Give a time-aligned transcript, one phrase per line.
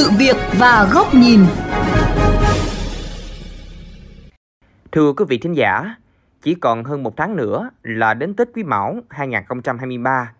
[0.00, 1.40] sự việc và góc nhìn.
[4.92, 5.94] Thưa quý vị thính giả,
[6.42, 10.32] chỉ còn hơn một tháng nữa là đến Tết Quý Mão 2023.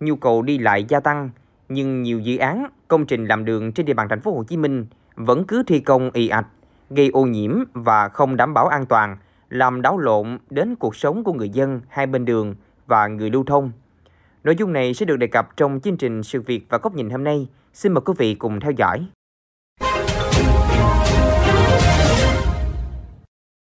[0.00, 1.30] Nhu cầu đi lại gia tăng,
[1.68, 4.56] nhưng nhiều dự án, công trình làm đường trên địa bàn thành phố Hồ Chí
[4.56, 4.86] Minh
[5.16, 6.46] vẫn cứ thi công ì ạch,
[6.90, 9.16] gây ô nhiễm và không đảm bảo an toàn,
[9.50, 12.54] làm đảo lộn đến cuộc sống của người dân hai bên đường
[12.86, 13.72] và người lưu thông.
[14.44, 17.10] Nội dung này sẽ được đề cập trong chương trình Sự việc và góc nhìn
[17.10, 17.48] hôm nay.
[17.72, 19.06] Xin mời quý vị cùng theo dõi.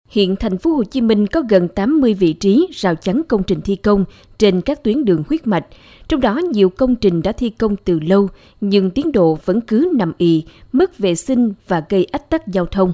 [0.09, 3.61] Hiện thành phố Hồ Chí Minh có gần 80 vị trí rào chắn công trình
[3.61, 4.05] thi công
[4.39, 5.67] trên các tuyến đường huyết mạch.
[6.09, 8.29] Trong đó nhiều công trình đã thi công từ lâu
[8.61, 12.67] nhưng tiến độ vẫn cứ nằm ì, mất vệ sinh và gây ách tắc giao
[12.67, 12.93] thông.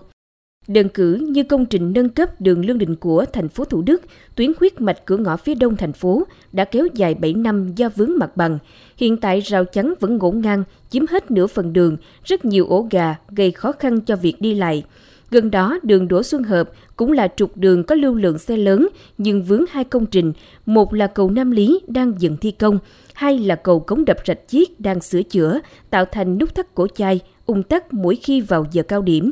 [0.68, 4.02] Đơn cử như công trình nâng cấp đường Lương Định của thành phố Thủ Đức,
[4.34, 7.88] tuyến huyết mạch cửa ngõ phía đông thành phố đã kéo dài 7 năm do
[7.88, 8.58] vướng mặt bằng.
[8.96, 12.88] Hiện tại rào chắn vẫn ngổn ngang, chiếm hết nửa phần đường, rất nhiều ổ
[12.90, 14.84] gà gây khó khăn cho việc đi lại.
[15.30, 18.88] Gần đó, đường Đỗ Xuân Hợp cũng là trục đường có lưu lượng xe lớn
[19.18, 20.32] nhưng vướng hai công trình,
[20.66, 22.78] một là cầu Nam Lý đang dựng thi công,
[23.14, 26.86] hai là cầu cống đập rạch chiếc đang sửa chữa, tạo thành nút thắt cổ
[26.86, 29.30] chai, ung tắc mỗi khi vào giờ cao điểm.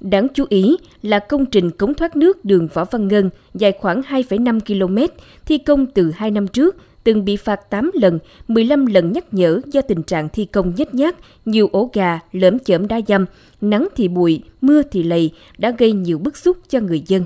[0.00, 4.00] Đáng chú ý là công trình cống thoát nước đường Võ Văn Ngân dài khoảng
[4.00, 5.14] 2,5 km,
[5.46, 9.60] thi công từ 2 năm trước, từng bị phạt 8 lần, 15 lần nhắc nhở
[9.66, 13.26] do tình trạng thi công nhếch nhác, nhiều ổ gà, lởm chởm đa dăm,
[13.60, 17.24] nắng thì bụi, mưa thì lầy đã gây nhiều bức xúc cho người dân.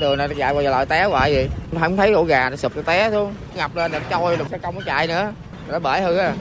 [0.00, 1.48] Đường này chạy qua giờ lại té hoài vậy,
[1.80, 4.74] không thấy ổ gà nó sụp nó té xuống, ngập lên là trôi xe công
[4.74, 5.32] nó chạy nữa,
[5.68, 6.34] nó bể hư á.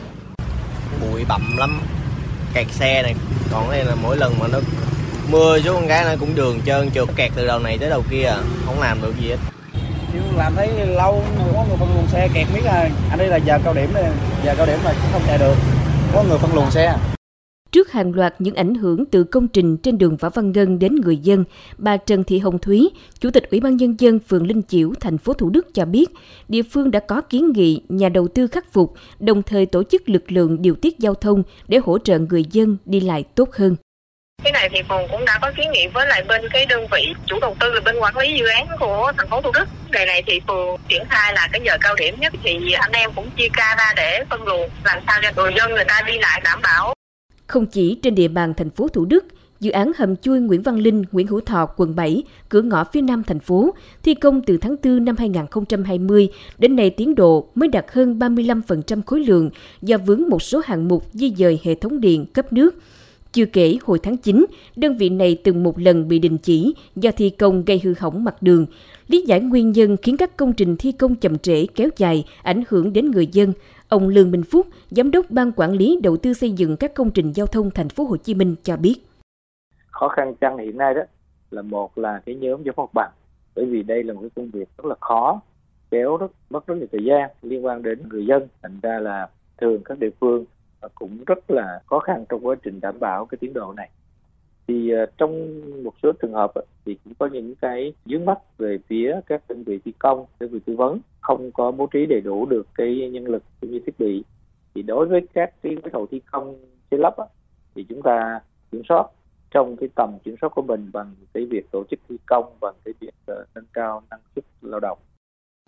[1.02, 1.82] Bụi bặm lắm,
[2.54, 3.16] kẹt xe này,
[3.52, 4.60] còn đây là mỗi lần mà nó
[5.32, 8.04] mưa xuống con gái nó cũng đường trơn trượt kẹt từ đầu này tới đầu
[8.12, 8.34] kia
[8.66, 9.38] không làm được gì hết.
[10.14, 12.92] Chứ làm thấy lâu có người phân luồng xe kẹt miết rồi.
[13.10, 14.12] Anh đây là giờ cao điểm này
[14.46, 15.56] giờ cao điểm mà không chạy được.
[16.14, 16.98] Có người phân luồng xe.
[17.72, 20.96] Trước hàng loạt những ảnh hưởng từ công trình trên đường Võ Văn Ngân đến
[20.96, 21.44] người dân,
[21.78, 25.18] bà Trần Thị Hồng Thúy, Chủ tịch Ủy ban Nhân dân phường Linh Chiểu, thành
[25.18, 26.10] phố Thủ Đức cho biết,
[26.48, 30.10] địa phương đã có kiến nghị nhà đầu tư khắc phục, đồng thời tổ chức
[30.10, 33.76] lực lượng điều tiết giao thông để hỗ trợ người dân đi lại tốt hơn.
[34.44, 37.14] Cái này thì phường cũng đã có kiến nghị với lại bên cái đơn vị
[37.26, 39.66] chủ đầu tư là bên quản lý dự án của thành phố Thủ Đức.
[39.92, 43.12] Đề này thì phường triển khai là cái giờ cao điểm nhất thì anh em
[43.16, 46.14] cũng chia ca ra để phân luồng làm sao cho người dân người ta đi
[46.20, 46.94] lại đảm bảo.
[47.48, 49.26] Không chỉ trên địa bàn thành phố Thủ Đức,
[49.60, 53.02] dự án hầm chui Nguyễn Văn Linh, Nguyễn Hữu Thọ, quận 7, cửa ngõ phía
[53.02, 53.74] nam thành phố,
[54.04, 59.02] thi công từ tháng 4 năm 2020 đến nay tiến độ mới đạt hơn 35%
[59.06, 59.50] khối lượng
[59.82, 62.76] do vướng một số hạng mục di dời hệ thống điện cấp nước,
[63.32, 64.46] chưa kể hồi tháng 9,
[64.76, 68.24] đơn vị này từng một lần bị đình chỉ do thi công gây hư hỏng
[68.24, 68.66] mặt đường.
[69.08, 72.64] Lý giải nguyên nhân khiến các công trình thi công chậm trễ kéo dài, ảnh
[72.70, 73.54] hưởng đến người dân.
[73.90, 77.12] Ông Lương Minh Phúc, giám đốc ban quản lý đầu tư xây dựng các công
[77.12, 78.96] trình giao thông thành phố Hồ Chí Minh cho biết.
[79.88, 81.02] Khó khăn chăng hiện nay đó
[81.52, 83.12] là một là cái nhóm giải phóng bằng,
[83.56, 85.42] bởi vì đây là một cái công việc rất là khó,
[85.92, 89.28] kéo rất mất rất nhiều thời gian liên quan đến người dân, thành ra là
[89.62, 90.46] thường các địa phương
[90.96, 93.90] cũng rất là khó khăn trong quá trình đảm bảo cái tiến độ này.
[94.68, 96.52] Thì ờ, trong một số trường hợp
[96.86, 100.50] thì cũng có những cái vướng mắt về phía các đơn vị thi công, đơn
[100.50, 103.80] vị tư vấn không có bố trí đầy đủ được cái nhân lực cũng như
[103.86, 104.24] thiết bị.
[104.76, 106.56] Thì đối với các cái gói thầu thi công
[106.92, 107.14] xây lắp
[107.76, 108.40] thì chúng ta
[108.72, 109.08] kiểm soát
[109.52, 112.76] trong cái tầm kiểm soát của mình bằng cái việc tổ chức thi công, bằng
[112.86, 114.98] cái việc ờ, nâng cao năng suất lao động.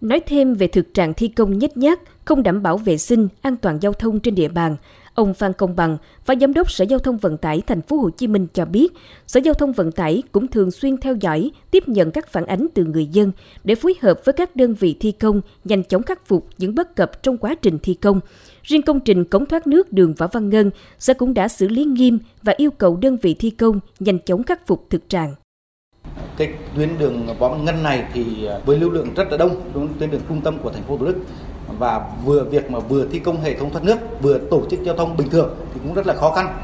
[0.02, 3.56] Nói thêm về thực trạng thi công nhếch nhác, không đảm bảo vệ sinh, an
[3.58, 4.76] toàn giao thông trên địa bàn,
[5.14, 8.10] ông Phan Công Bằng, Phó Giám đốc Sở Giao thông Vận tải Thành phố Hồ
[8.10, 8.94] Chí Minh cho biết,
[9.28, 12.68] Sở Giao thông Vận tải cũng thường xuyên theo dõi, tiếp nhận các phản ánh
[12.74, 13.32] từ người dân
[13.64, 16.96] để phối hợp với các đơn vị thi công nhanh chóng khắc phục những bất
[16.96, 18.20] cập trong quá trình thi công.
[18.64, 21.86] Riêng công trình cống thoát nước đường Võ Văn Ngân, Sở cũng đã xử lý
[21.86, 25.34] nghiêm và yêu cầu đơn vị thi công nhanh chóng khắc phục thực trạng
[26.40, 29.62] cái tuyến đường Võ Văn Ngân này thì à, với lưu lượng rất là đông,
[29.74, 31.16] đúng tuyến đường trung tâm của thành phố Thủ Đức.
[31.80, 34.96] Và vừa việc mà vừa thi công hệ thống thoát nước vừa tổ chức giao
[34.96, 36.58] thông bình thường thì cũng rất là khó khăn.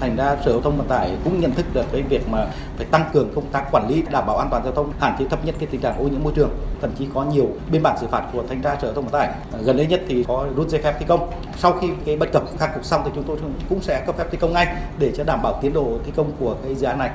[0.00, 2.46] Thành ra sở giao thông vận tải cũng nhận thức được cái việc mà
[2.76, 5.24] phải tăng cường công tác quản lý đảm bảo an toàn giao thông hạn chế
[5.30, 6.50] thấp nhất cái tình trạng ô nhiễm môi trường.
[6.80, 9.12] Thậm chí có nhiều biên bản xử phạt của thanh tra sở giao thông vận
[9.12, 9.28] tải.
[9.28, 11.30] À, gần đây nhất thì có rút giấy phép thi công.
[11.56, 13.36] Sau khi cái bất cập khắc phục xong thì chúng tôi
[13.68, 16.32] cũng sẽ cấp phép thi công ngay để cho đảm bảo tiến độ thi công
[16.40, 17.10] của cái dự án này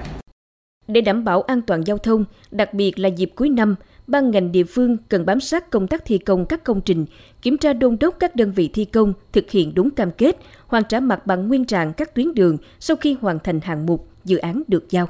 [0.87, 3.75] để đảm bảo an toàn giao thông, đặc biệt là dịp cuối năm,
[4.07, 7.05] ban ngành địa phương cần bám sát công tác thi công các công trình,
[7.41, 10.37] kiểm tra đôn đốc các đơn vị thi công thực hiện đúng cam kết,
[10.67, 14.07] hoàn trả mặt bằng nguyên trạng các tuyến đường sau khi hoàn thành hạng mục
[14.25, 15.07] dự án được giao.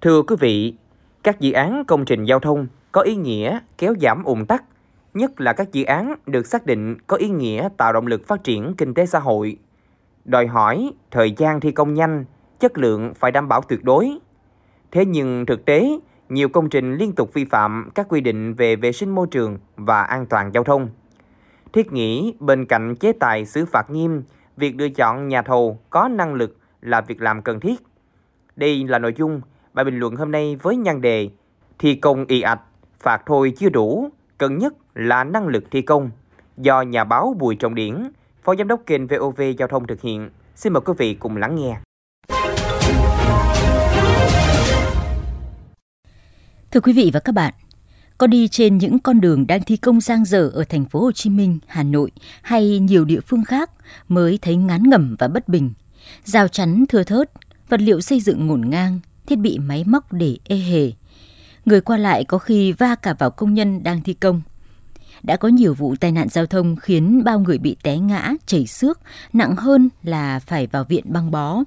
[0.00, 0.74] Thưa quý vị,
[1.22, 4.64] các dự án công trình giao thông có ý nghĩa kéo giảm ủng tắc,
[5.14, 8.44] nhất là các dự án được xác định có ý nghĩa tạo động lực phát
[8.44, 9.56] triển kinh tế xã hội.
[10.24, 12.24] Đòi hỏi thời gian thi công nhanh,
[12.60, 14.18] chất lượng phải đảm bảo tuyệt đối.
[14.92, 15.98] Thế nhưng thực tế,
[16.28, 19.58] nhiều công trình liên tục vi phạm các quy định về vệ sinh môi trường
[19.76, 20.88] và an toàn giao thông.
[21.72, 24.22] Thiết nghĩ bên cạnh chế tài xử phạt nghiêm,
[24.56, 27.82] việc lựa chọn nhà thầu có năng lực là việc làm cần thiết.
[28.56, 29.40] Đây là nội dung
[29.72, 31.30] bài bình luận hôm nay với nhan đề
[31.78, 32.60] Thi công y ạch,
[33.00, 36.10] phạt thôi chưa đủ, cần nhất là năng lực thi công
[36.56, 38.10] do nhà báo Bùi Trọng Điển,
[38.44, 40.30] Phó Giám đốc kênh VOV Giao thông thực hiện.
[40.56, 41.76] Xin mời quý vị cùng lắng nghe.
[46.70, 47.54] Thưa quý vị và các bạn,
[48.18, 51.12] có đi trên những con đường đang thi công giang dở ở thành phố Hồ
[51.12, 52.10] Chí Minh, Hà Nội
[52.42, 53.70] hay nhiều địa phương khác
[54.08, 55.72] mới thấy ngán ngẩm và bất bình.
[56.24, 57.30] Rào chắn thưa thớt,
[57.68, 60.92] vật liệu xây dựng ngổn ngang, thiết bị máy móc để ê hề.
[61.64, 64.42] Người qua lại có khi va cả vào công nhân đang thi công.
[65.24, 68.66] Đã có nhiều vụ tai nạn giao thông khiến bao người bị té ngã, chảy
[68.66, 69.00] xước,
[69.32, 71.64] nặng hơn là phải vào viện băng bó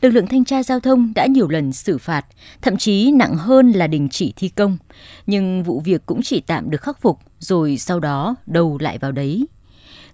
[0.00, 2.26] lực lượng thanh tra giao thông đã nhiều lần xử phạt,
[2.62, 4.78] thậm chí nặng hơn là đình chỉ thi công.
[5.26, 9.12] Nhưng vụ việc cũng chỉ tạm được khắc phục, rồi sau đó đầu lại vào
[9.12, 9.46] đấy.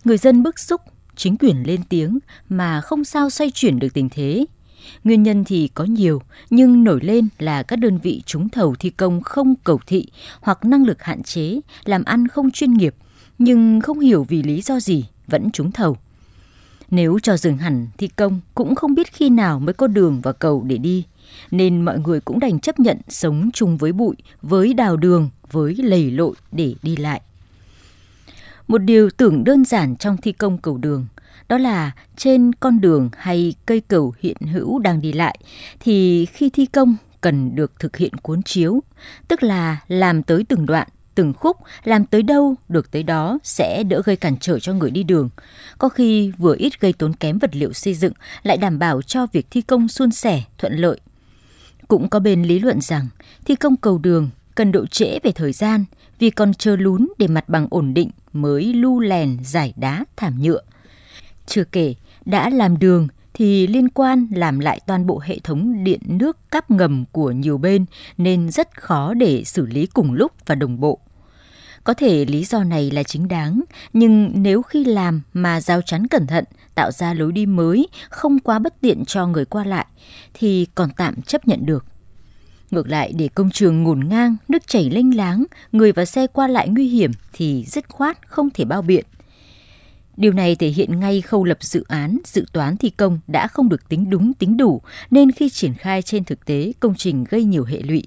[0.04, 0.80] Người dân bức xúc,
[1.16, 2.18] chính quyền lên tiếng
[2.48, 4.44] mà không sao xoay chuyển được tình thế.
[5.04, 8.90] Nguyên nhân thì có nhiều, nhưng nổi lên là các đơn vị trúng thầu thi
[8.90, 10.06] công không cầu thị
[10.40, 12.94] hoặc năng lực hạn chế, làm ăn không chuyên nghiệp,
[13.38, 15.96] nhưng không hiểu vì lý do gì vẫn trúng thầu.
[16.90, 20.32] Nếu cho dừng hẳn thi công cũng không biết khi nào mới có đường và
[20.32, 21.04] cầu để đi,
[21.50, 25.74] nên mọi người cũng đành chấp nhận sống chung với bụi, với đào đường, với
[25.74, 27.20] lầy lội để đi lại.
[28.68, 31.06] Một điều tưởng đơn giản trong thi công cầu đường,
[31.48, 35.38] đó là trên con đường hay cây cầu hiện hữu đang đi lại,
[35.80, 38.82] thì khi thi công cần được thực hiện cuốn chiếu,
[39.28, 43.82] tức là làm tới từng đoạn từng khúc làm tới đâu được tới đó sẽ
[43.82, 45.28] đỡ gây cản trở cho người đi đường.
[45.78, 48.12] Có khi vừa ít gây tốn kém vật liệu xây dựng
[48.42, 51.00] lại đảm bảo cho việc thi công suôn sẻ, thuận lợi.
[51.88, 53.06] Cũng có bên lý luận rằng
[53.44, 55.84] thi công cầu đường cần độ trễ về thời gian
[56.18, 60.42] vì còn chờ lún để mặt bằng ổn định mới lu lèn giải đá thảm
[60.42, 60.60] nhựa.
[61.46, 61.94] Chưa kể,
[62.24, 66.70] đã làm đường thì liên quan làm lại toàn bộ hệ thống điện nước cáp
[66.70, 67.84] ngầm của nhiều bên
[68.18, 70.98] nên rất khó để xử lý cùng lúc và đồng bộ.
[71.84, 73.60] Có thể lý do này là chính đáng,
[73.92, 76.44] nhưng nếu khi làm mà giao chắn cẩn thận,
[76.74, 79.86] tạo ra lối đi mới, không quá bất tiện cho người qua lại,
[80.34, 81.84] thì còn tạm chấp nhận được.
[82.70, 86.48] Ngược lại, để công trường ngổn ngang, nước chảy lênh láng, người và xe qua
[86.48, 89.04] lại nguy hiểm thì dứt khoát không thể bao biện.
[90.16, 93.68] Điều này thể hiện ngay khâu lập dự án, dự toán thi công đã không
[93.68, 97.44] được tính đúng tính đủ, nên khi triển khai trên thực tế công trình gây
[97.44, 98.06] nhiều hệ lụy.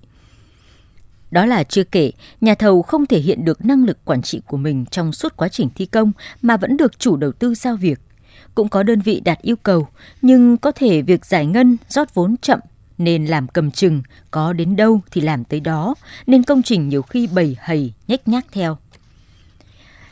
[1.32, 2.12] Đó là chưa kể,
[2.42, 5.50] nhà thầu không thể hiện được năng lực quản trị của mình trong suốt quá
[5.50, 6.12] trình thi công
[6.42, 8.00] mà vẫn được chủ đầu tư giao việc.
[8.56, 9.88] Cũng có đơn vị đạt yêu cầu,
[10.22, 12.60] nhưng có thể việc giải ngân, rót vốn chậm
[12.98, 15.96] nên làm cầm chừng, có đến đâu thì làm tới đó,
[16.28, 18.78] nên công trình nhiều khi bầy hầy, nhách nhác theo.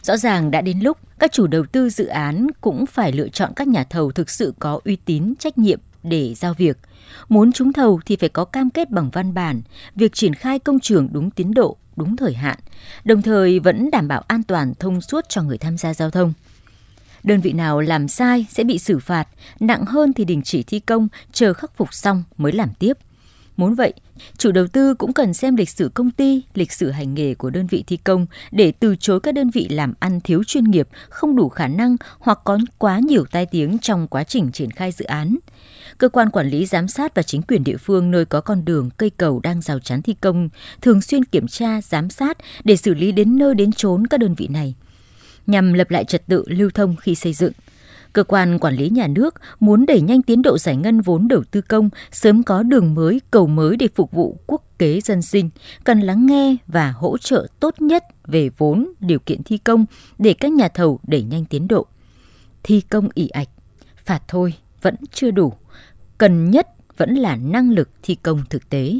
[0.02, 3.52] Rõ ràng đã đến lúc các chủ đầu tư dự án cũng phải lựa chọn
[3.56, 6.78] các nhà thầu thực sự có uy tín, trách nhiệm để giao việc.
[7.30, 9.62] Muốn trúng thầu thì phải có cam kết bằng văn bản,
[9.96, 12.58] việc triển khai công trường đúng tiến độ, đúng thời hạn,
[13.04, 16.34] đồng thời vẫn đảm bảo an toàn thông suốt cho người tham gia giao thông.
[17.24, 19.28] Đơn vị nào làm sai sẽ bị xử phạt,
[19.60, 22.98] nặng hơn thì đình chỉ thi công, chờ khắc phục xong mới làm tiếp.
[23.58, 23.94] Muốn vậy,
[24.38, 27.50] chủ đầu tư cũng cần xem lịch sử công ty, lịch sử hành nghề của
[27.50, 30.88] đơn vị thi công để từ chối các đơn vị làm ăn thiếu chuyên nghiệp,
[31.10, 34.92] không đủ khả năng hoặc có quá nhiều tai tiếng trong quá trình triển khai
[34.92, 35.38] dự án.
[35.98, 38.90] Cơ quan quản lý giám sát và chính quyền địa phương nơi có con đường,
[38.98, 40.50] cây cầu đang rào chắn thi công
[40.82, 44.36] thường xuyên kiểm tra, giám sát để xử lý đến nơi đến chốn các đơn
[44.36, 44.76] vị này
[45.48, 47.54] nhằm lập lại trật tự lưu thông khi xây dựng.
[48.14, 51.44] Cơ quan quản lý nhà nước muốn đẩy nhanh tiến độ giải ngân vốn đầu
[51.52, 55.50] tư công, sớm có đường mới, cầu mới để phục vụ quốc kế dân sinh,
[55.84, 59.86] cần lắng nghe và hỗ trợ tốt nhất về vốn, điều kiện thi công
[60.18, 61.86] để các nhà thầu đẩy nhanh tiến độ.
[62.64, 63.50] Thi công ỉ ạch,
[64.06, 65.54] phạt thôi vẫn chưa đủ,
[66.18, 66.68] cần nhất
[66.98, 69.00] vẫn là năng lực thi công thực tế.